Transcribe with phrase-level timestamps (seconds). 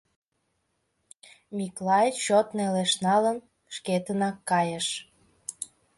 [1.57, 3.37] Миклай, чот нелеш налын,
[3.75, 4.87] шкетынак кайыш.